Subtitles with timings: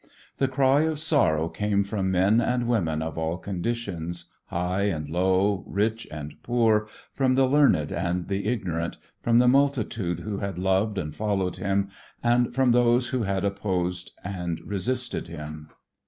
[0.37, 5.63] The cry of sorrow came from men and women of all conditions, high and low,
[5.67, 10.97] rich and poor, from the learned and the ignorant, from the multitude who had loved
[10.97, 11.89] and followed him,
[12.23, 15.69] and from those who had opposed and resisted him.